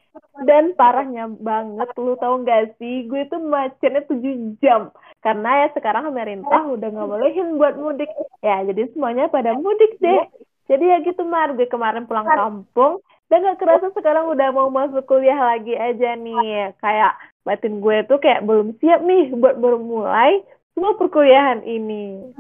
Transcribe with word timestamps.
Dan 0.48 0.76
parahnya 0.80 1.28
banget, 1.28 1.92
lu 2.00 2.16
tau 2.16 2.40
gak 2.44 2.80
sih, 2.80 3.08
gue 3.08 3.28
tuh 3.28 3.40
macetnya 3.40 4.04
7 4.08 4.56
jam. 4.64 4.92
Karena 5.20 5.66
ya 5.66 5.68
sekarang 5.76 6.12
pemerintah 6.12 6.64
udah 6.72 6.88
gak 6.88 7.08
bolehin 7.08 7.60
buat 7.60 7.76
mudik. 7.76 8.08
Ya, 8.40 8.64
jadi 8.64 8.92
semuanya 8.96 9.28
pada 9.28 9.56
mudik 9.56 10.00
deh. 10.00 10.24
Jadi 10.72 10.84
ya 10.88 10.98
gitu, 11.04 11.28
Mar. 11.28 11.52
Gue 11.54 11.68
kemarin 11.68 12.08
pulang 12.08 12.28
kampung, 12.28 13.04
dan 13.28 13.44
gak 13.44 13.60
kerasa 13.60 13.92
sekarang 13.92 14.32
udah 14.32 14.50
mau 14.56 14.72
masuk 14.72 15.04
kuliah 15.04 15.38
lagi 15.38 15.76
aja 15.76 16.16
nih. 16.16 16.72
Kayak 16.80 17.20
batin 17.44 17.84
gue 17.84 17.98
tuh 18.08 18.18
kayak 18.18 18.44
belum 18.48 18.74
siap 18.82 19.06
nih 19.06 19.36
buat 19.36 19.60
bermulai 19.60 20.42
semua 20.76 20.98
perkuliahan 20.98 21.64
ini. 21.64 22.34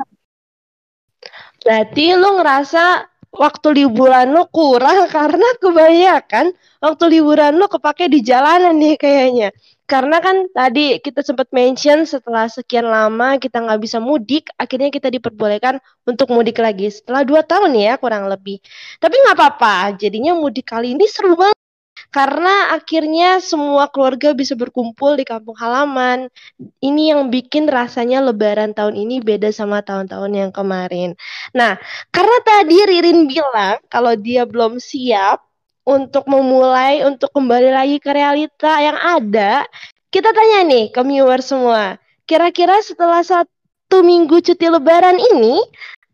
Berarti 1.65 2.13
lu 2.13 2.37
ngerasa 2.37 3.14
waktu 3.35 3.67
liburan 3.83 4.31
lu 4.31 4.47
kurang 4.49 5.05
karena 5.15 5.47
kebanyakan 5.59 6.55
waktu 6.79 7.03
liburan 7.19 7.59
lu 7.59 7.67
kepake 7.67 8.07
di 8.07 8.23
jalanan 8.23 8.75
nih 8.79 8.95
kayaknya. 8.95 9.49
Karena 9.85 10.17
kan 10.17 10.49
tadi 10.49 10.97
kita 10.97 11.21
sempat 11.21 11.53
mention 11.53 12.09
setelah 12.09 12.49
sekian 12.49 12.89
lama 12.89 13.37
kita 13.37 13.61
nggak 13.61 13.77
bisa 13.85 14.01
mudik, 14.01 14.49
akhirnya 14.57 14.89
kita 14.89 15.13
diperbolehkan 15.13 15.77
untuk 16.09 16.33
mudik 16.33 16.57
lagi 16.57 16.89
setelah 16.89 17.21
dua 17.21 17.45
tahun 17.45 17.77
ya 17.77 17.93
kurang 18.01 18.25
lebih. 18.25 18.57
Tapi 18.97 19.13
nggak 19.13 19.37
apa-apa, 19.37 19.93
jadinya 20.01 20.33
mudik 20.33 20.65
kali 20.73 20.97
ini 20.97 21.05
seru 21.05 21.37
banget 21.37 21.64
karena 22.15 22.71
akhirnya 22.71 23.43
semua 23.43 23.91
keluarga 23.91 24.31
bisa 24.31 24.55
berkumpul 24.55 25.19
di 25.19 25.27
kampung 25.27 25.51
halaman. 25.59 26.31
Ini 26.79 27.11
yang 27.11 27.27
bikin 27.27 27.67
rasanya 27.67 28.23
lebaran 28.23 28.71
tahun 28.71 28.95
ini 28.95 29.19
beda 29.19 29.51
sama 29.51 29.83
tahun-tahun 29.83 30.31
yang 30.31 30.51
kemarin. 30.55 31.19
Nah, 31.51 31.75
karena 32.15 32.37
tadi 32.47 32.77
Ririn 32.87 33.27
bilang 33.27 33.83
kalau 33.91 34.15
dia 34.15 34.47
belum 34.47 34.79
siap 34.79 35.43
untuk 35.83 36.23
memulai 36.31 37.03
untuk 37.03 37.35
kembali 37.35 37.75
lagi 37.75 37.99
ke 37.99 38.15
realita 38.15 38.79
yang 38.79 38.95
ada, 38.95 39.67
kita 40.07 40.31
tanya 40.31 40.63
nih 40.71 40.95
ke 40.95 41.03
viewer 41.03 41.43
semua. 41.43 41.99
Kira-kira 42.23 42.79
setelah 42.79 43.27
satu 43.27 43.99
minggu 43.99 44.39
cuti 44.39 44.71
lebaran 44.71 45.19
ini, 45.19 45.59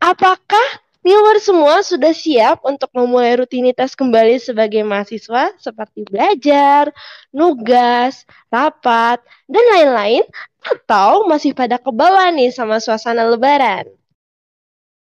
apakah 0.01 0.80
Viewer 1.01 1.41
semua 1.41 1.81
sudah 1.81 2.13
siap 2.13 2.61
untuk 2.61 2.93
memulai 2.93 3.33
rutinitas 3.41 3.97
kembali 3.97 4.37
sebagai 4.37 4.85
mahasiswa 4.85 5.49
seperti 5.57 6.05
belajar, 6.05 6.93
nugas, 7.33 8.21
rapat, 8.53 9.17
dan 9.49 9.65
lain-lain 9.73 10.21
atau 10.61 11.25
masih 11.25 11.57
pada 11.57 11.81
kebawa 11.81 12.29
nih 12.29 12.53
sama 12.53 12.77
suasana 12.77 13.25
lebaran? 13.25 13.89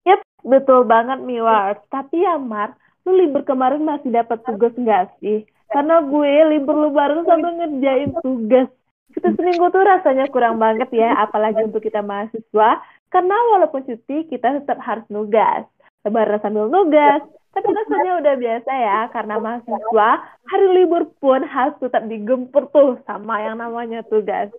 Yap, 0.06 0.22
betul 0.46 0.86
banget 0.86 1.18
Miwar. 1.26 1.82
Tapi 1.90 2.22
ya 2.22 2.38
Mar, 2.38 2.78
lu 3.02 3.18
libur 3.18 3.42
kemarin 3.42 3.82
masih 3.82 4.14
dapat 4.14 4.38
tugas 4.46 4.78
nggak 4.78 5.18
sih? 5.18 5.50
Karena 5.74 6.06
gue 6.06 6.34
libur 6.54 6.78
lebaran 6.78 7.26
sampai 7.26 7.58
ngerjain 7.58 8.14
tugas. 8.22 8.70
Kita 9.18 9.34
seminggu 9.34 9.74
tuh 9.74 9.82
rasanya 9.82 10.30
kurang 10.30 10.62
banget 10.62 10.94
ya, 10.94 11.26
apalagi 11.26 11.58
untuk 11.66 11.82
kita 11.82 12.06
mahasiswa. 12.06 12.86
Karena 13.10 13.34
walaupun 13.58 13.82
cuti, 13.82 14.30
kita 14.30 14.62
tetap 14.62 14.78
harus 14.86 15.02
nugas 15.10 15.66
lebaran 16.08 16.40
sambil 16.40 16.72
nugas. 16.72 17.22
Tapi 17.52 17.74
rasanya 17.74 18.22
udah 18.22 18.36
biasa 18.38 18.72
ya, 18.72 19.00
karena 19.10 19.36
mahasiswa 19.42 20.10
hari 20.46 20.68
libur 20.78 21.10
pun 21.18 21.42
harus 21.42 21.74
tetap 21.82 22.06
digempur 22.06 22.70
tuh 22.70 23.02
sama 23.04 23.42
yang 23.42 23.58
namanya 23.58 24.06
tugas. 24.06 24.54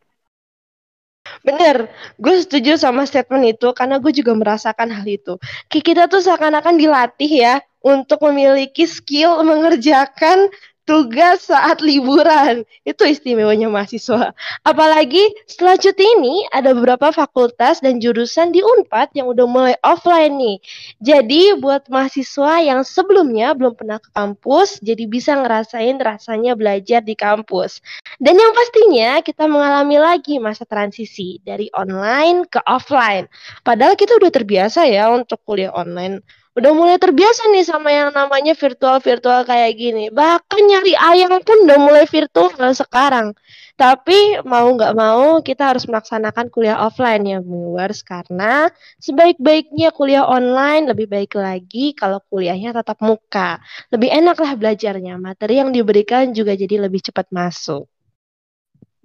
Bener, 1.47 1.87
gue 2.19 2.35
setuju 2.43 2.75
sama 2.75 3.07
statement 3.07 3.55
itu 3.55 3.71
karena 3.71 4.03
gue 4.03 4.11
juga 4.11 4.35
merasakan 4.35 4.91
hal 4.91 5.07
itu. 5.07 5.39
Kita 5.71 6.11
tuh 6.11 6.25
seakan-akan 6.25 6.75
dilatih 6.75 7.31
ya 7.31 7.55
untuk 7.85 8.19
memiliki 8.27 8.83
skill 8.89 9.47
mengerjakan 9.47 10.51
tugas 10.89 11.45
saat 11.45 11.85
liburan. 11.85 12.65
Itu 12.89 13.05
istimewanya 13.05 13.69
mahasiswa. 13.69 14.33
Apalagi 14.65 15.21
setelah 15.45 15.77
ini 15.77 16.49
ada 16.49 16.73
beberapa 16.73 17.13
fakultas 17.13 17.85
dan 17.85 18.01
jurusan 18.01 18.57
di 18.57 18.65
Unpad 18.65 19.13
yang 19.13 19.29
udah 19.29 19.45
mulai 19.45 19.77
offline 19.85 20.41
nih. 20.41 20.57
Jadi 21.05 21.61
buat 21.61 21.93
mahasiswa 21.93 22.65
yang 22.65 22.81
sebelumnya 22.89 23.53
belum 23.53 23.77
pernah 23.77 24.01
ke 24.01 24.09
kampus, 24.17 24.81
jadi 24.81 25.05
bisa 25.05 25.37
ngerasain 25.37 26.01
rasanya 26.01 26.57
belajar 26.57 27.05
di 27.05 27.13
kampus. 27.13 27.85
Dan 28.17 28.41
yang 28.41 28.57
pastinya 28.57 29.21
kita 29.21 29.45
mengalami 29.45 30.01
lagi 30.01 30.41
masa 30.41 30.65
transisi 30.65 31.37
dari 31.45 31.69
online 31.77 32.49
ke 32.49 32.65
offline. 32.65 33.29
Padahal 33.61 33.93
kita 33.93 34.17
udah 34.17 34.33
terbiasa 34.33 34.89
ya 34.89 35.13
untuk 35.13 35.45
kuliah 35.45 35.75
online 35.77 36.25
udah 36.59 36.73
mulai 36.75 36.99
terbiasa 36.99 37.55
nih 37.55 37.63
sama 37.63 37.95
yang 37.95 38.11
namanya 38.11 38.51
virtual-virtual 38.59 39.47
kayak 39.47 39.79
gini. 39.79 40.11
Bahkan 40.11 40.61
nyari 40.67 40.99
ayam 40.99 41.39
pun 41.47 41.63
udah 41.63 41.79
mulai 41.79 42.05
virtual 42.11 42.51
sekarang. 42.75 43.39
Tapi 43.79 44.43
mau 44.43 44.67
nggak 44.75 44.91
mau 44.99 45.39
kita 45.39 45.71
harus 45.71 45.87
melaksanakan 45.87 46.51
kuliah 46.51 46.83
offline 46.83 47.23
ya 47.23 47.39
viewers 47.39 48.03
karena 48.03 48.75
sebaik-baiknya 48.99 49.95
kuliah 49.95 50.27
online 50.27 50.91
lebih 50.91 51.07
baik 51.07 51.39
lagi 51.39 51.95
kalau 51.95 52.19
kuliahnya 52.27 52.75
tatap 52.75 52.99
muka. 53.07 53.63
Lebih 53.95 54.11
enak 54.11 54.35
lah 54.43 54.59
belajarnya. 54.59 55.15
Materi 55.23 55.63
yang 55.63 55.71
diberikan 55.71 56.35
juga 56.35 56.59
jadi 56.59 56.91
lebih 56.91 57.07
cepat 57.07 57.31
masuk. 57.31 57.87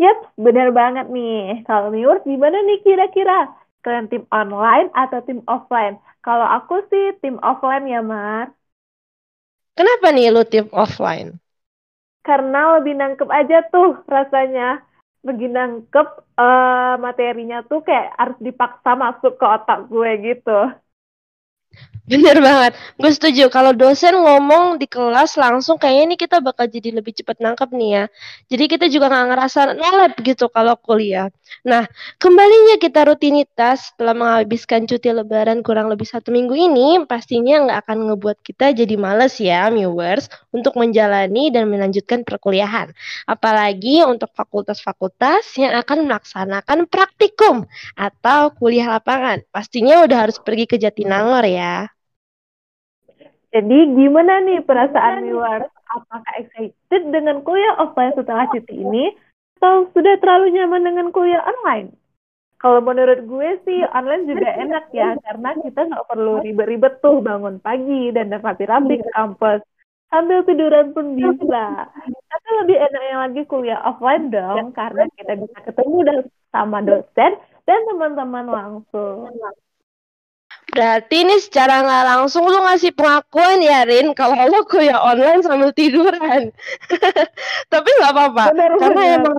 Yap, 0.01 0.33
benar 0.41 0.73
banget 0.73 1.05
nih. 1.13 1.61
Kalau 1.69 1.93
viewers 1.93 2.25
gimana 2.25 2.57
nih 2.65 2.81
kira-kira? 2.81 3.62
Kalian 3.83 4.07
tim 4.11 4.23
online 4.31 4.87
atau 4.95 5.19
tim 5.27 5.39
offline? 5.45 5.95
Kalau 6.25 6.47
aku 6.47 6.87
sih 6.89 7.05
tim 7.21 7.35
offline 7.43 7.85
ya, 7.93 7.99
Mar. 7.99 8.47
Kenapa 9.77 10.07
nih 10.15 10.29
lu 10.33 10.41
tim 10.51 10.65
offline? 10.83 11.29
Karena 12.23 12.79
lebih 12.79 12.93
nangkep 12.95 13.29
aja 13.29 13.57
tuh 13.73 13.99
rasanya. 14.07 14.81
Lebih 15.23 15.55
nangkep 15.55 16.07
uh, 16.35 16.95
materinya 16.99 17.63
tuh 17.63 17.79
kayak 17.87 18.11
harus 18.19 18.37
dipaksa 18.43 18.91
masuk 18.95 19.39
ke 19.39 19.45
otak 19.47 19.87
gue 19.87 20.11
gitu. 20.19 20.59
Bener 22.03 22.35
banget, 22.43 22.75
gue 22.99 23.11
setuju. 23.15 23.47
Kalau 23.47 23.71
dosen 23.71 24.11
ngomong 24.19 24.75
di 24.75 24.91
kelas 24.91 25.39
langsung 25.39 25.79
kayaknya 25.79 26.03
ini 26.11 26.15
kita 26.19 26.43
bakal 26.43 26.67
jadi 26.67 26.91
lebih 26.99 27.15
cepat 27.15 27.39
nangkep 27.39 27.71
nih 27.71 27.89
ya. 27.95 28.03
Jadi 28.51 28.63
kita 28.67 28.85
juga 28.91 29.07
nggak 29.07 29.27
ngerasa 29.31 29.59
nolep 29.79 30.13
gitu 30.19 30.51
kalau 30.51 30.75
kuliah. 30.75 31.31
Nah, 31.61 31.85
kembalinya 32.17 32.81
kita 32.81 33.05
rutinitas 33.05 33.93
setelah 33.93 34.17
menghabiskan 34.17 34.89
cuti 34.89 35.13
lebaran 35.13 35.61
kurang 35.61 35.93
lebih 35.93 36.09
satu 36.09 36.33
minggu 36.33 36.57
ini, 36.57 37.05
pastinya 37.05 37.69
nggak 37.69 37.79
akan 37.85 37.97
ngebuat 38.09 38.37
kita 38.41 38.73
jadi 38.73 38.95
males 38.97 39.37
ya, 39.37 39.69
viewers, 39.69 40.25
untuk 40.49 40.73
menjalani 40.73 41.53
dan 41.53 41.69
melanjutkan 41.69 42.25
perkuliahan. 42.25 42.89
Apalagi 43.29 44.01
untuk 44.03 44.33
fakultas-fakultas 44.33 45.53
yang 45.61 45.77
akan 45.77 46.09
melaksanakan 46.09 46.89
praktikum 46.89 47.69
atau 47.93 48.49
kuliah 48.57 48.89
lapangan. 48.89 49.45
Pastinya 49.53 50.01
udah 50.01 50.27
harus 50.27 50.41
pergi 50.41 50.65
ke 50.65 50.75
Jatinangor 50.81 51.45
ya. 51.45 51.87
Jadi 53.53 53.93
gimana 53.93 54.41
nih 54.41 54.65
perasaan 54.65 55.29
viewers? 55.29 55.69
Apakah 55.93 56.33
excited 56.41 57.01
dengan 57.13 57.45
kuliah 57.45 57.77
offline 57.77 58.17
setelah 58.17 58.49
cuti 58.49 58.81
ini? 58.81 59.13
Atau 59.63 59.87
sudah 59.95 60.19
terlalu 60.19 60.59
nyaman 60.59 60.83
dengan 60.83 61.07
kuliah 61.15 61.39
online? 61.39 61.95
Kalau 62.59 62.83
menurut 62.83 63.23
gue 63.23 63.63
sih 63.63 63.79
online 63.95 64.27
juga 64.27 64.59
enak 64.59 64.91
ya, 64.91 65.15
karena 65.23 65.55
kita 65.55 65.87
nggak 65.87 66.03
perlu 66.03 66.43
ribet-ribet 66.43 66.99
tuh 66.99 67.23
bangun 67.23 67.63
pagi 67.63 68.11
dan 68.11 68.27
rapi-rapi 68.27 68.99
ke 68.99 69.07
kampus. 69.15 69.63
Sambil 70.11 70.43
tiduran 70.43 70.91
pun 70.91 71.15
bisa. 71.15 71.87
Tapi 72.03 72.49
lebih 72.59 72.75
enaknya 72.75 73.15
lagi 73.23 73.41
kuliah 73.47 73.79
offline 73.87 74.35
dong, 74.35 74.75
karena 74.75 75.07
kita 75.15 75.31
bisa 75.39 75.57
ketemu 75.63 75.97
dan 76.11 76.17
sama 76.51 76.83
dosen 76.83 77.31
dan 77.63 77.79
teman-teman 77.87 78.45
langsung. 78.51 79.31
Berarti 80.73 81.21
ini 81.21 81.37
secara 81.37 81.85
nggak 81.85 82.03
langsung 82.09 82.49
lu 82.49 82.57
ngasih 82.65 82.97
pengakuan 82.97 83.61
ya 83.61 83.85
Rin 83.85 84.17
kalau 84.17 84.33
lu 84.49 84.65
kuliah 84.65 84.97
online 84.97 85.45
sambil 85.45 85.69
tiduran. 85.69 86.49
Tapi 87.73 87.89
nggak 88.01 88.11
apa-apa 88.11 88.45
karena 88.81 89.01
bener. 89.05 89.17
emang 89.21 89.37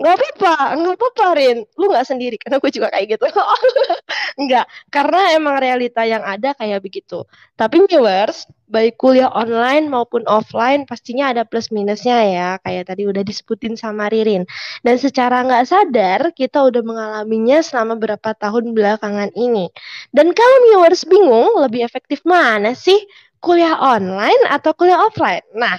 nggak 0.00 0.16
apa-apa 0.16 0.52
nggak 0.80 0.96
apa-apa 0.96 1.26
Rin. 1.36 1.58
Lu 1.76 1.92
nggak 1.92 2.08
sendiri 2.08 2.36
karena 2.40 2.56
gue 2.56 2.70
juga 2.72 2.88
kayak 2.88 3.06
gitu. 3.16 3.24
Nggak 4.40 4.64
karena 4.88 5.20
emang 5.36 5.60
realita 5.60 6.02
yang 6.08 6.24
ada 6.24 6.56
kayak 6.56 6.80
begitu. 6.80 7.28
Tapi 7.60 7.84
viewers 7.84 8.48
baik 8.70 8.96
kuliah 8.96 9.28
online 9.28 9.90
maupun 9.92 10.24
offline 10.30 10.86
pastinya 10.88 11.34
ada 11.34 11.42
plus 11.44 11.68
minusnya 11.74 12.16
ya 12.24 12.48
kayak 12.64 12.88
tadi 12.88 13.04
udah 13.04 13.20
disebutin 13.20 13.76
sama 13.76 14.08
Ririn. 14.08 14.48
Dan 14.80 14.96
secara 14.96 15.44
nggak 15.44 15.64
sadar 15.68 16.20
kita 16.32 16.64
udah 16.64 16.80
mengalaminya 16.80 17.60
selama 17.60 18.00
beberapa 18.00 18.32
tahun 18.32 18.72
belakangan 18.72 19.36
ini. 19.36 19.68
Dan 20.16 20.32
kalau 20.32 20.56
viewers 20.72 21.04
bingung 21.04 21.60
lebih 21.60 21.84
efektif 21.84 22.24
mana 22.24 22.72
sih? 22.72 22.96
Kuliah 23.40 23.76
online 23.80 24.48
atau 24.48 24.72
kuliah 24.76 25.00
offline? 25.00 25.44
Nah 25.56 25.76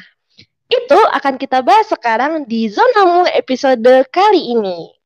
itu 0.72 1.00
akan 1.12 1.36
kita 1.36 1.60
bahas 1.60 1.92
sekarang 1.92 2.48
di 2.48 2.72
Zonamu 2.72 3.28
episode 3.36 4.08
kali 4.08 4.56
ini. 4.56 5.01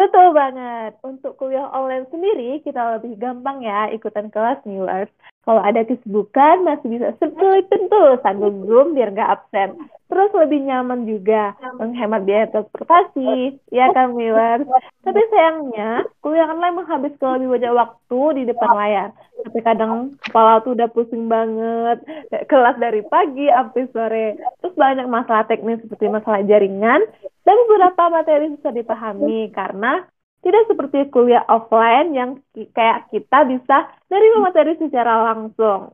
Betul 0.00 0.32
banget. 0.32 0.96
Untuk 1.04 1.36
kuliah 1.36 1.68
online 1.76 2.08
sendiri, 2.08 2.64
kita 2.64 2.96
lebih 2.96 3.20
gampang 3.20 3.60
ya 3.60 3.92
ikutan 3.92 4.32
kelas 4.32 4.64
viewers. 4.64 5.12
Kalau 5.44 5.60
ada 5.60 5.84
kesibukan, 5.84 6.64
masih 6.64 6.88
bisa 6.88 7.12
selipin 7.20 7.92
tuh 7.92 8.16
sambil 8.24 8.48
Zoom 8.64 8.96
biar 8.96 9.12
nggak 9.12 9.32
absen. 9.40 9.76
Terus 10.08 10.32
lebih 10.32 10.64
nyaman 10.64 11.04
juga, 11.04 11.52
menghemat 11.76 12.24
biaya 12.24 12.48
transportasi, 12.48 13.60
ya 13.68 13.92
kan 13.92 14.16
viewers? 14.16 14.64
Tapi 15.04 15.20
sayangnya, 15.28 16.08
kuliah 16.24 16.48
online 16.48 16.80
menghabiskan 16.80 17.36
lebih 17.36 17.60
banyak 17.60 17.72
waktu 17.76 18.20
di 18.40 18.42
depan 18.48 18.70
layar. 18.72 19.08
Tapi 19.40 19.58
kadang 19.64 20.16
kepala 20.20 20.64
tuh 20.64 20.76
udah 20.76 20.88
pusing 20.92 21.28
banget, 21.28 22.04
kelas 22.48 22.76
dari 22.80 23.00
pagi 23.04 23.48
sampai 23.48 23.84
sore. 23.92 24.28
Terus 24.64 24.74
banyak 24.76 25.06
masalah 25.08 25.44
teknis 25.48 25.80
seperti 25.84 26.08
masalah 26.08 26.40
jaringan, 26.44 27.04
dan 27.44 27.56
beberapa 27.66 28.02
materi 28.12 28.52
bisa 28.52 28.68
dipahami 28.70 29.48
karena 29.50 30.04
tidak 30.40 30.64
seperti 30.72 30.98
kuliah 31.12 31.44
offline 31.48 32.16
yang 32.16 32.30
kayak 32.72 33.12
kita 33.12 33.44
bisa 33.44 33.92
dari 34.08 34.26
materi 34.40 34.72
secara 34.80 35.32
langsung. 35.32 35.92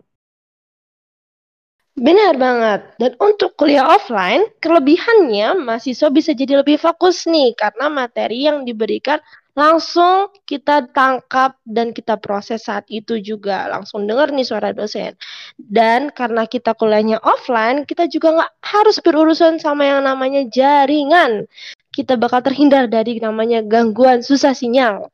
Benar 1.96 2.36
banget. 2.36 2.80
Dan 3.00 3.12
untuk 3.16 3.56
kuliah 3.56 3.88
offline, 3.88 4.44
kelebihannya 4.60 5.64
mahasiswa 5.64 6.12
bisa 6.12 6.36
jadi 6.36 6.60
lebih 6.60 6.76
fokus 6.76 7.24
nih 7.24 7.56
karena 7.56 7.88
materi 7.88 8.44
yang 8.44 8.68
diberikan 8.68 9.16
langsung 9.56 10.28
kita 10.44 10.84
tangkap 10.92 11.56
dan 11.64 11.96
kita 11.96 12.20
proses 12.20 12.68
saat 12.68 12.84
itu 12.92 13.16
juga. 13.18 13.66
Langsung 13.72 14.04
dengar 14.04 14.28
nih 14.30 14.44
suara 14.44 14.70
dosen. 14.76 15.16
Dan 15.56 16.12
karena 16.12 16.44
kita 16.44 16.76
kuliahnya 16.76 17.18
offline 17.24 17.88
kita 17.88 18.06
juga 18.06 18.36
nggak 18.36 18.52
harus 18.62 18.96
berurusan 19.00 19.56
sama 19.58 19.88
yang 19.88 20.04
namanya 20.04 20.44
jaringan. 20.52 21.48
Kita 21.90 22.20
bakal 22.20 22.44
terhindar 22.44 22.92
dari 22.92 23.16
namanya 23.16 23.64
gangguan 23.64 24.20
susah 24.20 24.52
sinyal 24.52 25.08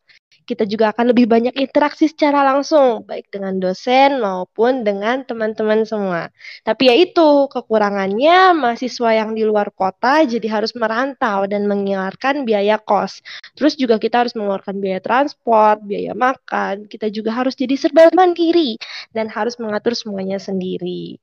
kita 0.49 0.65
juga 0.69 0.91
akan 0.93 1.15
lebih 1.15 1.27
banyak 1.31 1.55
interaksi 1.59 2.11
secara 2.11 2.43
langsung, 2.43 3.07
baik 3.07 3.31
dengan 3.31 3.57
dosen 3.63 4.19
maupun 4.19 4.83
dengan 4.83 5.23
teman-teman 5.23 5.87
semua. 5.87 6.29
Tapi 6.67 6.83
ya 6.91 6.95
itu, 6.99 7.47
kekurangannya 7.49 8.53
mahasiswa 8.59 9.11
yang 9.15 9.31
di 9.39 9.43
luar 9.47 9.71
kota 9.73 10.23
jadi 10.27 10.47
harus 10.51 10.75
merantau 10.77 11.47
dan 11.47 11.65
mengeluarkan 11.71 12.43
biaya 12.43 12.77
kos. 12.83 13.23
Terus 13.55 13.75
juga 13.79 13.97
kita 14.03 14.27
harus 14.27 14.35
mengeluarkan 14.39 14.77
biaya 14.83 15.01
transport, 15.01 15.83
biaya 15.87 16.13
makan, 16.13 16.91
kita 16.91 17.09
juga 17.09 17.31
harus 17.35 17.55
jadi 17.57 17.75
serba 17.79 18.11
mandiri 18.13 18.77
dan 19.15 19.31
harus 19.31 19.57
mengatur 19.63 19.95
semuanya 19.97 20.37
sendiri. 20.43 21.23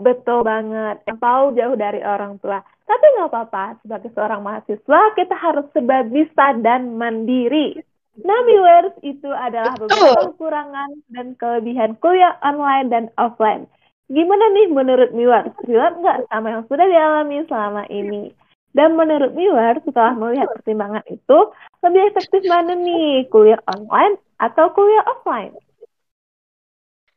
Betul 0.00 0.40
banget. 0.48 1.04
Tahu 1.04 1.44
jauh 1.58 1.76
dari 1.76 2.00
orang 2.00 2.40
tua. 2.40 2.64
Tapi 2.90 3.06
nggak 3.14 3.30
apa-apa, 3.30 3.78
sebagai 3.86 4.10
seorang 4.18 4.42
mahasiswa 4.42 5.00
kita 5.14 5.36
harus 5.38 5.70
serba 5.70 6.02
bisa 6.10 6.58
dan 6.58 6.98
mandiri. 6.98 7.78
Nah, 8.18 8.42
viewers, 8.42 8.98
itu 9.06 9.30
adalah 9.30 9.78
beberapa 9.78 10.34
kekurangan 10.34 10.98
dan 11.14 11.38
kelebihan 11.38 11.94
kuliah 12.02 12.34
online 12.42 12.90
dan 12.90 13.04
offline. 13.14 13.70
Gimana 14.10 14.42
nih 14.58 14.66
menurut 14.74 15.14
viewers? 15.14 15.54
Relate 15.70 16.02
nggak 16.02 16.18
sama 16.34 16.48
yang 16.50 16.64
sudah 16.66 16.86
dialami 16.90 17.46
selama 17.46 17.86
ini? 17.86 18.34
Dan 18.74 18.98
menurut 18.98 19.38
viewers, 19.38 19.86
setelah 19.86 20.18
melihat 20.18 20.50
pertimbangan 20.50 21.06
itu, 21.06 21.38
lebih 21.86 22.02
efektif 22.10 22.42
mana 22.50 22.74
nih, 22.74 23.30
kuliah 23.30 23.62
online 23.70 24.18
atau 24.42 24.74
kuliah 24.74 25.06
offline? 25.06 25.54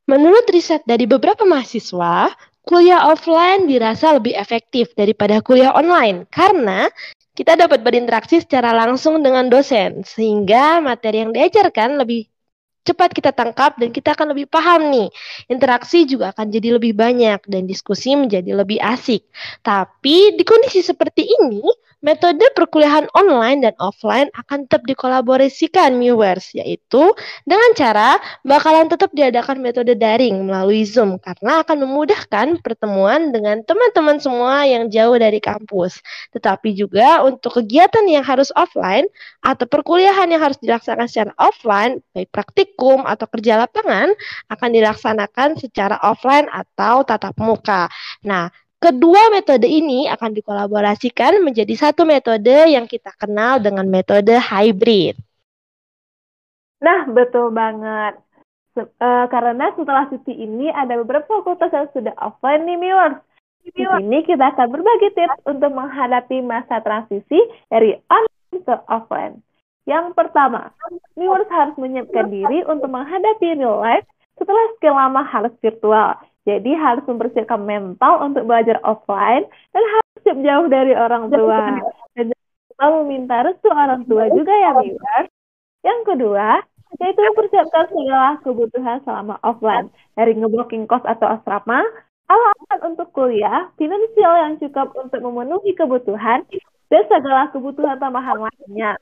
Menurut 0.06 0.46
riset 0.54 0.86
dari 0.86 1.10
beberapa 1.10 1.42
mahasiswa, 1.50 2.30
kuliah 2.63 3.06
offline 3.12 3.69
dirasa 3.69 4.18
lebih 4.18 4.33
efektif 4.33 4.92
daripada 4.98 5.44
kuliah 5.45 5.75
online. 5.75 6.25
Karena 6.33 6.89
kita 7.38 7.54
dapat 7.57 7.86
berinteraksi 7.86 8.42
secara 8.42 8.74
langsung 8.74 9.21
dengan 9.21 9.50
dosen 9.50 10.01
sehingga 10.06 10.81
materi 10.81 11.25
yang 11.25 11.31
diajarkan 11.33 12.01
lebih 12.01 12.32
cepat 12.83 13.15
kita 13.15 13.31
tangkap 13.31 13.80
dan 13.80 13.89
kita 13.89 14.13
akan 14.13 14.35
lebih 14.35 14.47
paham 14.51 14.91
nih. 14.91 15.07
Interaksi 15.47 16.03
juga 16.03 16.35
akan 16.35 16.51
jadi 16.51 16.77
lebih 16.77 16.94
banyak 16.94 17.47
dan 17.47 17.63
diskusi 17.65 18.13
menjadi 18.13 18.53
lebih 18.53 18.80
asik. 18.83 19.24
Tapi 19.63 20.35
di 20.35 20.44
kondisi 20.44 20.83
seperti 20.83 21.25
ini, 21.25 21.63
Metode 22.03 22.44
perkuliahan 22.51 23.07
online 23.15 23.63
dan 23.63 23.75
offline 23.80 24.27
akan 24.35 24.68
tetap 24.68 24.83
dikolaborasikan 24.83 25.95
viewers, 25.95 26.51
yaitu 26.51 27.00
dengan 27.47 27.71
cara 27.80 28.19
bakalan 28.44 28.91
tetap 28.91 29.15
diadakan 29.15 29.63
metode 29.63 29.95
daring 29.95 30.44
melalui 30.44 30.83
Zoom 30.83 31.15
karena 31.24 31.63
akan 31.63 31.88
memudahkan 31.88 32.59
pertemuan 32.59 33.31
dengan 33.31 33.63
teman-teman 33.63 34.19
semua 34.19 34.68
yang 34.68 34.91
jauh 34.91 35.15
dari 35.15 35.39
kampus. 35.39 36.03
Tetapi 36.35 36.75
juga 36.75 37.24
untuk 37.24 37.63
kegiatan 37.63 38.03
yang 38.03 38.27
harus 38.27 38.51
offline 38.59 39.07
atau 39.39 39.63
perkuliahan 39.63 40.27
yang 40.27 40.44
harus 40.44 40.59
dilaksanakan 40.59 41.07
secara 41.07 41.31
offline, 41.39 42.03
baik 42.12 42.27
praktikum 42.74 43.06
atau 43.06 43.30
kerja 43.30 43.62
lapangan, 43.62 44.09
akan 44.50 44.69
dilaksanakan 44.74 45.50
secara 45.62 46.02
offline 46.02 46.50
atau 46.50 47.06
tatap 47.06 47.38
muka. 47.38 47.88
Nah, 48.26 48.50
Kedua 48.83 49.31
metode 49.31 49.64
ini 49.64 50.12
akan 50.12 50.36
dikolaborasikan 50.36 51.40
menjadi 51.40 51.71
satu 51.71 52.04
metode 52.04 52.52
yang 52.68 52.83
kita 52.83 53.16
kenal 53.16 53.56
dengan 53.56 53.88
metode 53.88 54.36
hybrid. 54.36 55.16
Nah, 56.83 57.07
betul 57.07 57.56
banget. 57.56 58.19
Se 58.76 58.83
uh, 58.83 59.26
karena 59.31 59.71
setelah 59.80 60.12
sisi 60.12 60.36
ini 60.36 60.68
ada 60.68 61.00
beberapa 61.00 61.24
fakultas 61.31 61.71
yang 61.71 61.88
sudah 61.95 62.12
offline 62.19 62.68
nih, 62.68 62.76
viewers. 62.76 63.24
Di 63.64 63.71
sini 63.71 64.19
kita 64.28 64.52
akan 64.52 64.68
berbagi 64.68 65.16
tips 65.16 65.40
untuk 65.47 65.71
menghadapi 65.71 66.44
masa 66.44 66.83
transisi 66.83 67.40
dari 67.71 67.95
online 68.12 68.68
ke 68.68 68.76
offline. 68.92 69.40
Yang 69.83 70.16
pertama, 70.16 70.71
viewers 71.19 71.49
harus 71.52 71.75
menyiapkan 71.75 72.31
diri 72.31 72.63
untuk 72.63 72.87
menghadapi 72.87 73.59
real 73.59 73.83
life 73.83 74.07
setelah 74.40 74.63
sekian 74.75 74.95
lama 74.95 75.21
harus 75.28 75.54
virtual. 75.59 76.16
Jadi 76.44 76.71
harus 76.75 77.04
mempersiapkan 77.07 77.59
mental 77.63 78.19
untuk 78.23 78.44
belajar 78.47 78.80
offline 78.83 79.47
dan 79.71 79.83
harus 79.83 80.18
siap 80.23 80.37
jauh 80.40 80.68
dari 80.71 80.92
orang 80.95 81.31
tua. 81.31 81.83
Dan 82.16 82.31
jangan 82.75 82.92
meminta 83.04 83.44
restu 83.47 83.68
orang 83.71 84.04
tua 84.07 84.28
juga 84.31 84.52
ya 84.56 84.71
viewers. 84.80 85.28
Yang 85.83 85.99
kedua, 86.16 86.63
yaitu 86.99 87.19
mempersiapkan 87.19 87.85
segala 87.92 88.40
kebutuhan 88.44 88.97
selama 89.04 89.35
offline. 89.44 89.87
Dari 90.16 90.31
ngeblocking 90.35 90.87
kos 90.87 91.04
atau 91.04 91.28
asrama, 91.28 91.83
alat 92.31 92.80
untuk 92.87 93.11
kuliah, 93.11 93.68
finansial 93.75 94.33
yang 94.47 94.54
cukup 94.63 94.95
untuk 94.95 95.19
memenuhi 95.19 95.75
kebutuhan, 95.75 96.47
dan 96.87 97.04
segala 97.07 97.52
kebutuhan 97.52 97.99
tambahan 97.99 98.47
lainnya. 98.47 98.95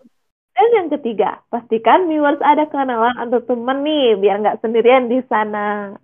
Dan 0.51 0.67
yang 0.75 0.87
ketiga, 0.91 1.41
pastikan 1.47 2.11
viewers 2.11 2.39
ada 2.43 2.67
kenalan 2.67 3.15
atau 3.15 3.39
temen 3.41 3.81
nih, 3.87 4.19
biar 4.19 4.35
nggak 4.43 4.59
sendirian 4.59 5.07
di 5.07 5.23
sana. 5.31 5.95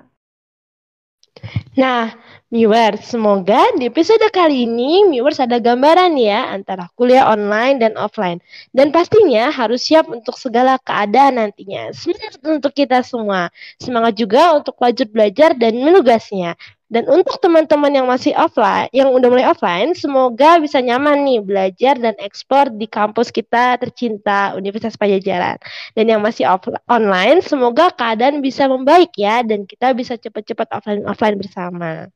Nah, 1.78 2.10
viewers, 2.48 3.04
semoga 3.04 3.60
di 3.76 3.92
episode 3.92 4.24
kali 4.32 4.64
ini 4.64 5.04
viewers 5.12 5.44
ada 5.44 5.60
gambaran 5.60 6.16
ya 6.16 6.56
antara 6.56 6.88
kuliah 6.96 7.28
online 7.28 7.76
dan 7.84 7.94
offline. 8.00 8.40
Dan 8.72 8.96
pastinya 8.96 9.52
harus 9.52 9.84
siap 9.84 10.08
untuk 10.08 10.40
segala 10.40 10.80
keadaan 10.80 11.40
nantinya. 11.44 11.92
Semangat 11.92 12.40
untuk 12.48 12.72
kita 12.72 13.04
semua. 13.04 13.52
Semangat 13.84 14.16
juga 14.16 14.56
untuk 14.56 14.80
lanjut 14.80 15.12
belajar 15.12 15.60
dan 15.60 15.76
menugasnya. 15.76 16.56
Dan 16.88 17.04
untuk 17.12 17.36
teman-teman 17.44 17.92
yang 17.92 18.08
masih 18.08 18.32
offline, 18.40 18.88
yang 18.96 19.12
udah 19.12 19.28
mulai 19.28 19.44
offline, 19.52 19.92
semoga 19.92 20.56
bisa 20.64 20.80
nyaman 20.80 21.20
nih 21.28 21.44
belajar 21.44 22.00
dan 22.00 22.16
ekspor 22.16 22.72
di 22.72 22.88
kampus 22.88 23.28
kita 23.28 23.76
tercinta 23.76 24.56
Universitas 24.56 24.96
Pajajaran. 24.96 25.60
Dan 26.00 26.06
yang 26.08 26.24
masih 26.24 26.48
off 26.48 26.64
online, 26.88 27.44
semoga 27.44 27.92
keadaan 27.92 28.40
bisa 28.40 28.72
membaik 28.72 29.12
ya 29.20 29.44
dan 29.44 29.68
kita 29.68 29.92
bisa 29.92 30.16
cepat-cepat 30.16 30.72
offline 30.72 31.04
offline 31.04 31.36
bersama. 31.36 32.08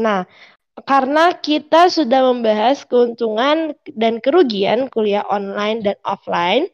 Nah, 0.00 0.26
karena 0.82 1.30
kita 1.38 1.86
sudah 1.86 2.34
membahas 2.34 2.82
keuntungan 2.82 3.78
dan 3.94 4.18
kerugian 4.18 4.90
kuliah 4.90 5.22
online 5.30 5.86
dan 5.86 5.96
offline. 6.02 6.66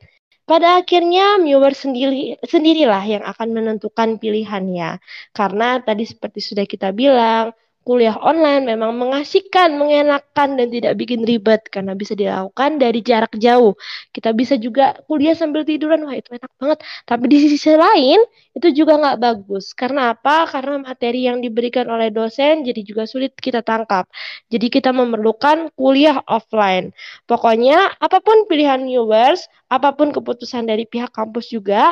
Pada 0.48 0.82
akhirnya 0.82 1.38
viewer 1.38 1.70
sendiri 1.70 2.34
sendirilah 2.42 3.04
yang 3.06 3.22
akan 3.22 3.54
menentukan 3.54 4.18
pilihannya. 4.18 4.98
Karena 5.30 5.78
tadi 5.78 6.08
seperti 6.08 6.42
sudah 6.42 6.66
kita 6.66 6.90
bilang, 6.90 7.54
kuliah 7.90 8.14
online 8.22 8.70
memang 8.70 8.94
mengasihkan, 8.94 9.74
mengenakan, 9.74 10.54
dan 10.54 10.70
tidak 10.70 10.94
bikin 10.94 11.26
ribet 11.26 11.66
karena 11.74 11.98
bisa 11.98 12.14
dilakukan 12.14 12.78
dari 12.78 13.02
jarak 13.02 13.34
jauh. 13.34 13.74
Kita 14.14 14.30
bisa 14.30 14.54
juga 14.62 14.94
kuliah 15.10 15.34
sambil 15.34 15.66
tiduran, 15.66 16.06
wah 16.06 16.14
itu 16.14 16.30
enak 16.38 16.52
banget. 16.62 16.78
Tapi 17.02 17.24
di 17.26 17.38
sisi 17.50 17.74
lain, 17.74 18.22
itu 18.54 18.70
juga 18.70 18.94
nggak 18.94 19.18
bagus. 19.18 19.74
Karena 19.74 20.14
apa? 20.14 20.46
Karena 20.46 20.78
materi 20.86 21.26
yang 21.26 21.42
diberikan 21.42 21.90
oleh 21.90 22.14
dosen 22.14 22.62
jadi 22.62 22.78
juga 22.86 23.10
sulit 23.10 23.34
kita 23.34 23.66
tangkap. 23.66 24.06
Jadi 24.54 24.70
kita 24.70 24.94
memerlukan 24.94 25.74
kuliah 25.74 26.22
offline. 26.30 26.94
Pokoknya 27.26 27.98
apa 27.98 28.22
pun 28.22 28.46
pilihan 28.46 28.86
viewers, 28.86 29.50
apa 29.66 29.90
pun 29.98 30.14
keputusan 30.14 30.70
dari 30.70 30.86
pihak 30.86 31.10
kampus 31.10 31.50
juga, 31.50 31.90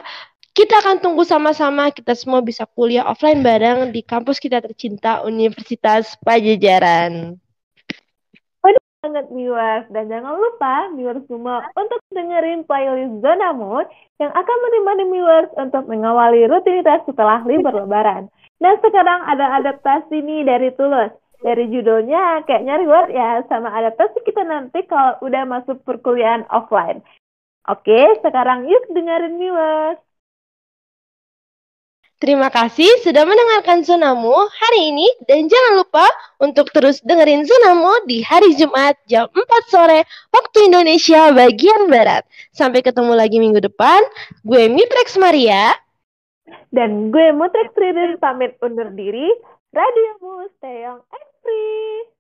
kita 0.59 0.83
akan 0.83 0.99
tunggu 0.99 1.23
sama-sama 1.23 1.95
kita 1.95 2.19
semua 2.19 2.43
bisa 2.43 2.67
kuliah 2.75 3.07
offline 3.07 3.47
bareng 3.47 3.95
di 3.95 4.03
kampus 4.03 4.43
kita 4.43 4.59
tercinta 4.59 5.23
Universitas 5.23 6.19
Pajajaran. 6.19 7.39
Waduh 8.67 8.83
banget 9.07 9.31
viewers 9.31 9.87
dan 9.95 10.11
jangan 10.11 10.35
lupa 10.35 10.91
viewers 10.99 11.23
semua 11.31 11.63
untuk 11.79 12.03
dengerin 12.11 12.67
playlist 12.67 13.23
Zona 13.23 13.55
Mood 13.55 13.87
yang 14.19 14.35
akan 14.35 14.57
menemani 14.67 15.05
viewers 15.07 15.51
untuk 15.55 15.87
mengawali 15.87 16.51
rutinitas 16.51 17.07
setelah 17.07 17.39
libur 17.47 17.79
lebaran. 17.79 18.27
Nah 18.59 18.75
sekarang 18.83 19.31
ada 19.31 19.63
adaptasi 19.63 20.27
nih 20.27 20.43
dari 20.43 20.75
Tulus. 20.75 21.15
Dari 21.39 21.71
judulnya 21.71 22.43
kayaknya 22.51 22.83
reward 22.83 23.15
ya 23.15 23.47
sama 23.47 23.71
adaptasi 23.71 24.27
kita 24.27 24.43
nanti 24.43 24.83
kalau 24.91 25.23
udah 25.23 25.47
masuk 25.47 25.79
perkuliahan 25.87 26.43
offline. 26.51 26.99
Oke, 27.71 28.19
sekarang 28.27 28.67
yuk 28.67 28.91
dengerin 28.91 29.39
viewers. 29.39 30.03
Terima 32.19 32.51
kasih 32.51 32.91
sudah 33.07 33.23
mendengarkan 33.23 33.87
Zonamu 33.87 34.35
hari 34.35 34.91
ini 34.91 35.07
dan 35.31 35.47
jangan 35.47 35.79
lupa 35.79 36.03
untuk 36.43 36.67
terus 36.75 36.99
dengerin 37.07 37.47
Zonamu 37.47 37.95
di 38.11 38.27
hari 38.27 38.59
Jumat 38.59 38.99
jam 39.07 39.31
4 39.31 39.39
sore 39.71 40.03
waktu 40.35 40.67
Indonesia 40.67 41.31
bagian 41.31 41.87
Barat. 41.87 42.27
Sampai 42.51 42.83
ketemu 42.83 43.15
lagi 43.15 43.39
minggu 43.39 43.63
depan. 43.63 44.03
Gue 44.43 44.67
Mitrex 44.67 45.15
Maria. 45.15 45.79
Dan 46.75 47.15
gue 47.15 47.31
Mutrex 47.31 47.71
Tridin 47.79 48.19
pamit 48.19 48.59
undur 48.67 48.91
diri. 48.99 49.31
Radio 49.71 50.11
Mu, 50.19 50.51
stay 50.59 50.91
young 50.91 50.99
and 50.99 51.29
free. 51.47 52.18